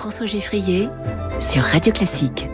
François 0.00 0.24
Geffrier 0.24 0.88
sur 1.40 1.62
Radio 1.62 1.92
Classique. 1.92 2.48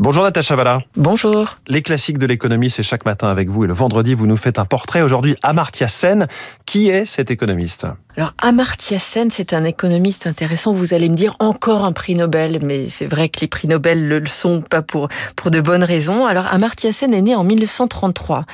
Bonjour 0.00 0.24
Natacha 0.24 0.56
Valla. 0.56 0.80
Bonjour. 0.96 1.54
Les 1.68 1.80
classiques 1.80 2.18
de 2.18 2.26
l'économie, 2.26 2.70
c'est 2.70 2.82
chaque 2.82 3.04
matin 3.04 3.28
avec 3.28 3.48
vous. 3.48 3.62
Et 3.62 3.66
le 3.68 3.72
vendredi, 3.72 4.14
vous 4.14 4.26
nous 4.26 4.36
faites 4.36 4.58
un 4.58 4.64
portrait. 4.64 5.00
Aujourd'hui, 5.00 5.36
Amartya 5.44 5.86
Sen. 5.86 6.26
Qui 6.66 6.88
est 6.88 7.04
cet 7.04 7.30
économiste? 7.30 7.86
Alors, 8.16 8.34
Amartya 8.38 8.98
Sen, 8.98 9.30
c'est 9.30 9.52
un 9.52 9.64
économiste 9.64 10.26
intéressant. 10.26 10.72
Vous 10.72 10.92
allez 10.92 11.08
me 11.08 11.14
dire 11.14 11.36
encore 11.38 11.84
un 11.84 11.92
prix 11.92 12.16
Nobel, 12.16 12.58
mais 12.62 12.88
c'est 12.88 13.06
vrai 13.06 13.28
que 13.28 13.40
les 13.40 13.46
prix 13.46 13.68
Nobel 13.68 14.08
le 14.08 14.26
sont 14.26 14.60
pas 14.60 14.82
pour, 14.82 15.08
pour 15.36 15.50
de 15.50 15.60
bonnes 15.60 15.84
raisons. 15.84 16.26
Alors, 16.26 16.46
Amartya 16.50 16.92
Sen 16.92 17.14
est 17.14 17.22
né 17.22 17.36
en 17.36 17.44
1933. 17.44 18.44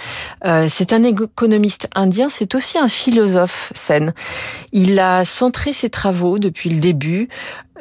Euh, 0.44 0.66
c'est 0.68 0.92
un 0.92 1.02
économiste 1.02 1.88
indien, 1.94 2.28
c'est 2.28 2.54
aussi 2.54 2.78
un 2.78 2.88
philosophe 2.88 3.72
Sen. 3.74 4.12
Il 4.72 4.98
a 5.00 5.24
centré 5.24 5.72
ses 5.72 5.88
travaux 5.88 6.38
depuis 6.38 6.68
le 6.68 6.80
début 6.80 7.28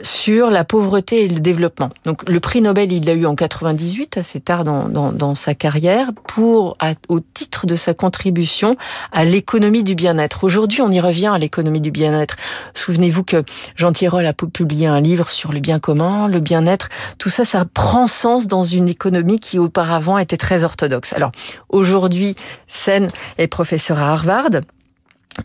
sur 0.01 0.49
la 0.49 0.63
pauvreté 0.63 1.23
et 1.23 1.27
le 1.27 1.39
développement. 1.39 1.89
Donc 2.05 2.27
le 2.29 2.39
prix 2.39 2.61
Nobel, 2.61 2.91
il 2.91 3.05
l'a 3.05 3.13
eu 3.13 3.25
en 3.25 3.35
98, 3.35 4.17
assez 4.17 4.39
tard 4.39 4.63
dans, 4.63 4.89
dans, 4.89 5.11
dans 5.11 5.35
sa 5.35 5.55
carrière, 5.55 6.11
pour 6.27 6.77
au 7.09 7.19
titre 7.19 7.65
de 7.65 7.75
sa 7.75 7.93
contribution 7.93 8.75
à 9.11 9.25
l'économie 9.25 9.83
du 9.83 9.95
bien-être. 9.95 10.43
Aujourd'hui, 10.43 10.81
on 10.81 10.91
y 10.91 10.99
revient 10.99 11.31
à 11.33 11.37
l'économie 11.37 11.81
du 11.81 11.91
bien-être. 11.91 12.35
Souvenez-vous 12.73 13.23
que 13.23 13.43
Jean 13.75 13.91
Tirole 13.91 14.25
a 14.25 14.33
publié 14.33 14.87
un 14.87 15.01
livre 15.01 15.29
sur 15.29 15.51
le 15.51 15.59
bien 15.59 15.79
commun, 15.79 16.27
le 16.27 16.39
bien-être. 16.39 16.89
Tout 17.17 17.29
ça, 17.29 17.45
ça 17.45 17.65
prend 17.65 18.07
sens 18.07 18.47
dans 18.47 18.63
une 18.63 18.89
économie 18.89 19.39
qui 19.39 19.59
auparavant 19.59 20.17
était 20.17 20.37
très 20.37 20.63
orthodoxe. 20.63 21.13
Alors 21.13 21.31
aujourd'hui, 21.69 22.35
Sen 22.67 23.09
est 23.37 23.47
professeur 23.47 23.99
à 23.99 24.11
Harvard 24.13 24.49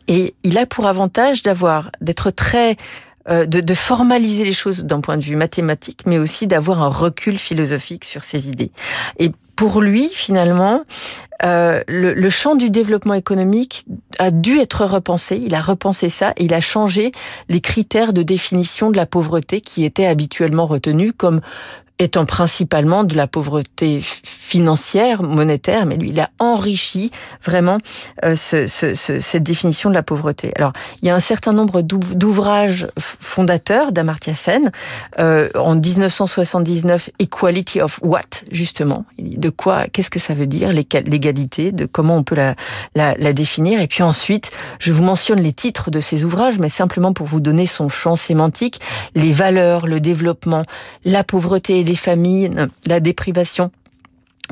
et 0.08 0.34
il 0.42 0.58
a 0.58 0.66
pour 0.66 0.86
avantage 0.86 1.42
d'avoir 1.42 1.90
d'être 2.00 2.30
très 2.30 2.76
euh, 3.28 3.46
de, 3.46 3.60
de, 3.60 3.74
formaliser 3.74 4.44
les 4.44 4.52
choses 4.52 4.84
d'un 4.84 5.00
point 5.00 5.16
de 5.16 5.22
vue 5.22 5.36
mathématique, 5.36 6.00
mais 6.06 6.18
aussi 6.18 6.46
d'avoir 6.46 6.82
un 6.82 6.88
recul 6.88 7.38
philosophique 7.38 8.04
sur 8.04 8.24
ses 8.24 8.48
idées. 8.48 8.72
Et 9.18 9.30
pour 9.54 9.80
lui, 9.80 10.08
finalement, 10.08 10.82
euh, 11.44 11.82
le, 11.86 12.14
le, 12.14 12.30
champ 12.30 12.56
du 12.56 12.70
développement 12.70 13.14
économique 13.14 13.84
a 14.18 14.30
dû 14.30 14.58
être 14.58 14.84
repensé. 14.86 15.40
Il 15.44 15.54
a 15.54 15.60
repensé 15.60 16.08
ça 16.08 16.32
et 16.36 16.44
il 16.44 16.54
a 16.54 16.60
changé 16.60 17.12
les 17.48 17.60
critères 17.60 18.12
de 18.12 18.22
définition 18.22 18.90
de 18.90 18.96
la 18.96 19.06
pauvreté 19.06 19.60
qui 19.60 19.84
étaient 19.84 20.06
habituellement 20.06 20.66
retenus 20.66 21.12
comme 21.16 21.40
étant 22.02 22.26
principalement 22.26 23.04
de 23.04 23.16
la 23.16 23.26
pauvreté 23.26 24.00
financière, 24.02 25.22
monétaire, 25.22 25.86
mais 25.86 25.96
lui, 25.96 26.10
il 26.10 26.20
a 26.20 26.30
enrichi 26.38 27.10
vraiment 27.44 27.78
euh, 28.24 28.36
ce, 28.36 28.66
ce, 28.66 28.94
cette 28.94 29.42
définition 29.42 29.88
de 29.88 29.94
la 29.94 30.02
pauvreté. 30.02 30.52
Alors, 30.56 30.72
il 31.00 31.08
y 31.08 31.10
a 31.10 31.14
un 31.14 31.20
certain 31.20 31.52
nombre 31.52 31.82
d'ouvrages 31.82 32.88
fondateurs 32.98 33.92
d'Amartya 33.92 34.34
Sen. 34.34 34.72
Euh, 35.18 35.48
en 35.54 35.76
1979, 35.76 37.10
Equality 37.18 37.80
of 37.80 38.00
What, 38.02 38.44
justement. 38.50 39.04
De 39.18 39.50
quoi, 39.50 39.86
qu'est-ce 39.92 40.10
que 40.10 40.18
ça 40.18 40.34
veut 40.34 40.46
dire, 40.46 40.70
l'égalité, 40.72 41.72
de 41.72 41.86
comment 41.86 42.16
on 42.16 42.22
peut 42.22 42.34
la, 42.34 42.54
la, 42.94 43.14
la 43.16 43.32
définir. 43.32 43.80
Et 43.80 43.86
puis 43.86 44.02
ensuite, 44.02 44.50
je 44.78 44.92
vous 44.92 45.02
mentionne 45.02 45.40
les 45.40 45.52
titres 45.52 45.90
de 45.90 46.00
ces 46.00 46.24
ouvrages, 46.24 46.58
mais 46.58 46.68
simplement 46.68 47.12
pour 47.12 47.26
vous 47.26 47.40
donner 47.40 47.66
son 47.66 47.88
champ 47.88 48.16
sémantique, 48.16 48.80
les 49.14 49.32
valeurs, 49.32 49.86
le 49.86 50.00
développement, 50.00 50.62
la 51.04 51.24
pauvreté 51.24 51.80
les 51.92 51.96
familles, 51.96 52.50
la 52.86 53.00
déprivation. 53.00 53.70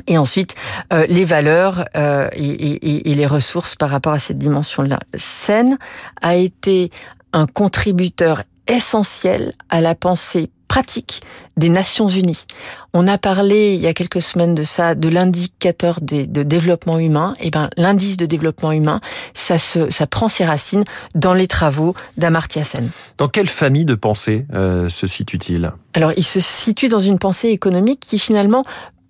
Et 0.07 0.17
ensuite, 0.17 0.53
euh, 0.93 1.05
les 1.09 1.25
valeurs 1.25 1.85
euh, 1.95 2.29
et, 2.33 3.15
les 3.15 3.25
ressources 3.25 3.75
par 3.75 3.89
rapport 3.89 4.13
à 4.13 4.19
cette 4.19 4.37
dimension-là. 4.37 4.99
Sen 5.15 5.77
a 6.21 6.35
été 6.35 6.91
un 7.33 7.47
contributeur 7.47 8.43
essentiel 8.67 9.53
à 9.69 9.81
la 9.81 9.95
pensée 9.95 10.51
pratique 10.71 11.19
des 11.57 11.67
Nations 11.67 12.07
Unies. 12.07 12.45
On 12.93 13.05
a 13.05 13.17
parlé 13.17 13.73
il 13.73 13.81
y 13.81 13.87
a 13.87 13.93
quelques 13.93 14.21
semaines 14.21 14.55
de 14.55 14.63
ça, 14.63 14.95
de 14.95 15.09
l'indicateur 15.09 15.99
de 15.99 16.43
développement 16.43 16.97
humain. 16.97 17.33
Et 17.41 17.47
eh 17.47 17.49
ben, 17.51 17.69
l'indice 17.75 18.15
de 18.15 18.25
développement 18.25 18.71
humain, 18.71 19.01
ça 19.33 19.59
se, 19.59 19.89
ça 19.89 20.07
prend 20.07 20.29
ses 20.29 20.45
racines 20.45 20.85
dans 21.13 21.33
les 21.33 21.47
travaux 21.47 21.93
d'Amartya 22.15 22.63
Sen. 22.63 22.89
Dans 23.17 23.27
quelle 23.27 23.49
famille 23.49 23.83
de 23.83 23.95
pensée 23.95 24.45
euh, 24.53 24.87
se 24.87 25.07
situe-t-il? 25.07 25.73
Alors, 25.93 26.13
il 26.15 26.23
se 26.23 26.39
situe 26.39 26.87
dans 26.87 27.01
une 27.01 27.19
pensée 27.19 27.49
économique 27.49 27.99
qui 27.99 28.17
finalement 28.17 28.63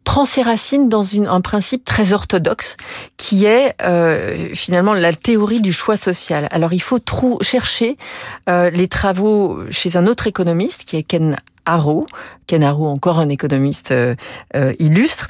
prend 0.04 0.26
ses 0.26 0.42
racines 0.42 0.90
dans 0.90 1.04
une, 1.04 1.28
un 1.28 1.42
principe 1.42 1.86
très 1.86 2.12
orthodoxe 2.12 2.76
qui 3.18 3.46
est 3.46 3.76
euh, 3.84 4.50
finalement 4.56 4.94
la 4.94 5.14
théorie 5.14 5.62
du 5.62 5.72
choix 5.72 5.96
social. 5.96 6.48
Alors 6.52 6.74
il 6.74 6.82
faut 6.82 7.00
trou 7.00 7.38
chercher 7.42 7.98
euh, 8.50 8.70
les 8.72 8.88
travaux 8.88 9.60
chez 9.70 9.98
un 9.98 10.08
autre 10.08 10.28
économiste 10.28 10.86
qui 10.86 10.98
est 10.98 11.04
Ken 11.04 11.38
Arrow. 11.66 12.06
Ken 12.48 12.64
Arrow, 12.64 12.88
encore 12.88 13.20
un 13.20 13.30
économiste 13.30 13.92
euh, 13.92 14.16
euh 14.56 14.74
illustre. 14.80 15.28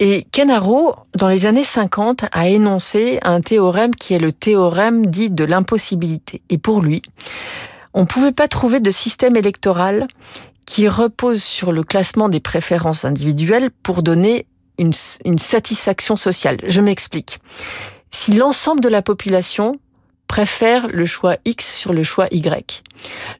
Et 0.00 0.26
Ken 0.32 0.50
Arrow, 0.50 0.94
dans 1.16 1.28
les 1.28 1.46
années 1.46 1.64
50, 1.64 2.26
a 2.32 2.48
énoncé 2.48 3.18
un 3.22 3.40
théorème 3.40 3.94
qui 3.94 4.14
est 4.14 4.18
le 4.18 4.32
théorème 4.32 5.06
dit 5.06 5.30
de 5.30 5.44
l'impossibilité. 5.44 6.42
Et 6.50 6.58
pour 6.58 6.80
lui, 6.80 7.02
on 7.92 8.00
ne 8.02 8.06
pouvait 8.06 8.32
pas 8.32 8.48
trouver 8.48 8.80
de 8.80 8.90
système 8.90 9.36
électoral 9.36 10.08
qui 10.66 10.88
repose 10.88 11.42
sur 11.42 11.72
le 11.72 11.82
classement 11.82 12.28
des 12.28 12.40
préférences 12.40 13.04
individuelles 13.04 13.70
pour 13.82 14.02
donner 14.02 14.46
une 14.78 14.92
satisfaction 15.38 16.16
sociale. 16.16 16.56
Je 16.66 16.80
m'explique. 16.80 17.38
Si 18.10 18.32
l'ensemble 18.32 18.80
de 18.80 18.88
la 18.88 19.02
population 19.02 19.78
préfère 20.34 20.88
le 20.88 21.06
choix 21.06 21.36
X 21.44 21.76
sur 21.76 21.92
le 21.92 22.02
choix 22.02 22.26
Y. 22.32 22.82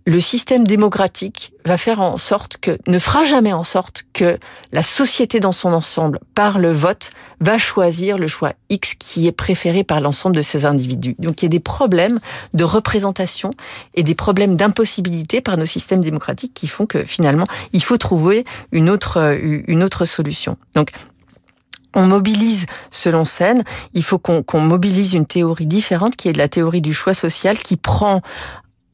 Le 0.06 0.20
système 0.20 0.64
démocratique 0.64 1.52
va 1.64 1.76
faire 1.76 2.00
en 2.00 2.18
sorte 2.18 2.58
que, 2.58 2.78
ne 2.86 3.00
fera 3.00 3.24
jamais 3.24 3.52
en 3.52 3.64
sorte 3.64 4.04
que 4.12 4.38
la 4.70 4.84
société 4.84 5.40
dans 5.40 5.50
son 5.50 5.72
ensemble, 5.72 6.20
par 6.36 6.56
le 6.60 6.70
vote, 6.70 7.10
va 7.40 7.58
choisir 7.58 8.16
le 8.16 8.28
choix 8.28 8.52
X 8.70 8.94
qui 8.96 9.26
est 9.26 9.32
préféré 9.32 9.82
par 9.82 10.00
l'ensemble 10.00 10.36
de 10.36 10.42
ces 10.42 10.66
individus. 10.66 11.16
Donc 11.18 11.42
il 11.42 11.46
y 11.46 11.48
a 11.48 11.48
des 11.48 11.58
problèmes 11.58 12.20
de 12.52 12.62
représentation 12.62 13.50
et 13.96 14.04
des 14.04 14.14
problèmes 14.14 14.54
d'impossibilité 14.54 15.40
par 15.40 15.56
nos 15.56 15.66
systèmes 15.66 16.00
démocratiques 16.00 16.54
qui 16.54 16.68
font 16.68 16.86
que 16.86 17.04
finalement, 17.04 17.48
il 17.72 17.82
faut 17.82 17.98
trouver 17.98 18.44
une 18.70 18.88
autre, 18.88 19.36
une 19.42 19.82
autre 19.82 20.04
solution. 20.04 20.56
Donc 20.76 20.92
on 21.94 22.06
mobilise, 22.06 22.66
selon 22.90 23.24
Sen, 23.24 23.62
il 23.92 24.02
faut 24.02 24.18
qu'on 24.18 24.60
mobilise 24.60 25.14
une 25.14 25.26
théorie 25.26 25.66
différente 25.66 26.16
qui 26.16 26.28
est 26.28 26.32
de 26.32 26.38
la 26.38 26.48
théorie 26.48 26.80
du 26.80 26.92
choix 26.92 27.14
social 27.14 27.58
qui 27.58 27.76
prend 27.76 28.22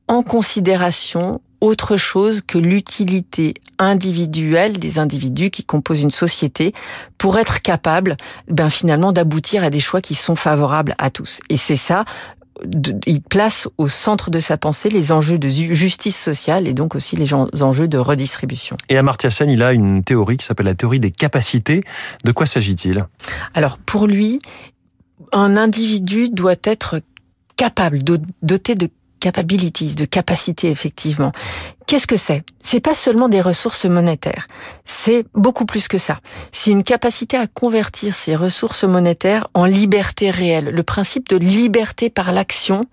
en 0.08 0.22
considération 0.22 1.40
autre 1.60 1.96
chose 1.96 2.40
que 2.40 2.58
l'utilité 2.58 3.54
individuelle 3.78 4.78
des 4.78 4.98
individus 4.98 5.50
qui 5.50 5.64
composent 5.64 6.02
une 6.02 6.10
société 6.10 6.72
pour 7.18 7.38
être 7.38 7.62
capable, 7.62 8.16
ben 8.48 8.70
finalement, 8.70 9.12
d'aboutir 9.12 9.62
à 9.62 9.70
des 9.70 9.80
choix 9.80 10.00
qui 10.00 10.14
sont 10.14 10.36
favorables 10.36 10.94
à 10.98 11.10
tous. 11.10 11.40
Et 11.48 11.56
c'est 11.56 11.76
ça 11.76 12.04
il 13.06 13.22
place 13.22 13.68
au 13.78 13.88
centre 13.88 14.30
de 14.30 14.40
sa 14.40 14.56
pensée 14.56 14.88
les 14.88 15.12
enjeux 15.12 15.38
de 15.38 15.48
justice 15.48 16.18
sociale 16.18 16.66
et 16.66 16.74
donc 16.74 16.94
aussi 16.94 17.16
les 17.16 17.32
enjeux 17.34 17.88
de 17.88 17.98
redistribution. 17.98 18.76
Et 18.88 18.96
Amartya 18.96 19.30
Sen, 19.30 19.50
il 19.50 19.62
a 19.62 19.72
une 19.72 20.02
théorie 20.04 20.36
qui 20.36 20.46
s'appelle 20.46 20.66
la 20.66 20.74
théorie 20.74 21.00
des 21.00 21.10
capacités. 21.10 21.82
De 22.24 22.32
quoi 22.32 22.46
s'agit-il? 22.46 23.04
Alors 23.54 23.78
pour 23.78 24.06
lui, 24.06 24.40
un 25.32 25.56
individu 25.56 26.28
doit 26.28 26.56
être 26.64 27.00
capable, 27.56 28.00
doté 28.42 28.74
de 28.74 28.88
capabilities, 29.20 29.94
de 29.94 30.04
capacités 30.04 30.70
effectivement. 30.70 31.32
Qu'est-ce 31.86 32.06
que 32.06 32.16
c'est? 32.16 32.42
C'est 32.60 32.80
pas 32.80 32.94
seulement 32.94 33.28
des 33.28 33.40
ressources 33.40 33.84
monétaires, 33.84 34.46
c'est 34.84 35.24
beaucoup 35.34 35.66
plus 35.66 35.88
que 35.88 35.98
ça. 35.98 36.20
C'est 36.52 36.70
une 36.70 36.84
capacité 36.84 37.36
à 37.36 37.46
convertir 37.46 38.14
ces 38.14 38.36
ressources 38.36 38.84
monétaires 38.84 39.48
en 39.54 39.64
liberté 39.64 40.30
réelle. 40.30 40.70
Le 40.70 40.82
principe 40.82 41.28
de 41.28 41.36
liberté 41.36 42.10
par 42.10 42.32
l'action 42.32 42.84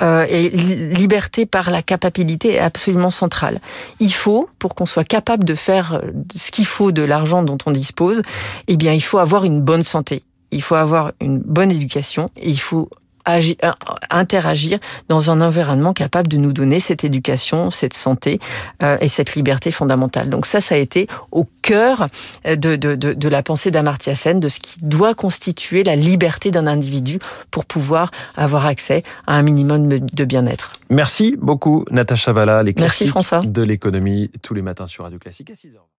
euh, 0.00 0.26
et 0.28 0.48
liberté 0.48 1.46
par 1.46 1.70
la 1.70 1.82
capacité 1.82 2.54
est 2.54 2.58
absolument 2.58 3.10
central. 3.10 3.60
Il 4.00 4.12
faut, 4.12 4.48
pour 4.58 4.74
qu'on 4.74 4.86
soit 4.86 5.04
capable 5.04 5.44
de 5.44 5.54
faire 5.54 5.94
euh, 5.94 6.10
ce 6.34 6.50
qu'il 6.50 6.66
faut 6.66 6.90
de 6.90 7.02
l'argent 7.02 7.42
dont 7.42 7.58
on 7.66 7.70
dispose, 7.70 8.22
eh 8.66 8.76
bien, 8.76 8.92
il 8.92 9.02
faut 9.02 9.18
avoir 9.18 9.44
une 9.44 9.60
bonne 9.60 9.84
santé. 9.84 10.24
Il 10.50 10.62
faut 10.62 10.74
avoir 10.74 11.12
une 11.20 11.38
bonne 11.38 11.70
éducation 11.70 12.26
et 12.36 12.50
il 12.50 12.60
faut 12.60 12.90
agir, 13.24 13.56
euh, 13.64 13.70
interagir 14.10 14.78
dans 15.08 15.30
un 15.30 15.40
environnement 15.40 15.92
capable 15.92 16.28
de 16.28 16.36
nous 16.36 16.52
donner 16.52 16.80
cette 16.80 17.04
éducation, 17.04 17.70
cette 17.70 17.94
santé 17.94 18.38
euh, 18.82 18.96
et 19.00 19.08
cette 19.08 19.34
liberté 19.34 19.70
fondamentale. 19.70 20.28
Donc 20.28 20.46
ça, 20.46 20.60
ça 20.60 20.74
a 20.74 20.78
été 20.78 21.06
au 21.30 21.46
cœur 21.62 22.08
de, 22.44 22.54
de, 22.54 22.94
de, 22.94 23.12
de 23.12 23.28
la 23.28 23.42
pensée 23.42 23.70
d'Amartya 23.70 24.14
Sen, 24.14 24.40
de 24.40 24.48
ce 24.48 24.60
qui 24.60 24.78
doit 24.82 25.14
constituer 25.14 25.84
la 25.84 25.96
liberté 25.96 26.50
d'un 26.50 26.66
individu 26.66 27.18
pour 27.50 27.64
pouvoir 27.64 28.10
avoir 28.36 28.66
accès 28.66 29.02
à 29.26 29.34
un 29.34 29.42
minimum 29.42 29.88
de 29.88 30.24
bien-être. 30.24 30.72
Merci 30.90 31.36
beaucoup, 31.40 31.84
Natacha 31.90 32.32
Valla, 32.32 32.62
les 32.62 32.74
classiques 32.74 33.12
de 33.44 33.62
l'économie 33.62 34.30
tous 34.42 34.54
les 34.54 34.62
matins 34.62 34.86
sur 34.86 35.04
Radio 35.04 35.18
Classique 35.18 35.50
à 35.50 35.54
6h. 35.54 35.82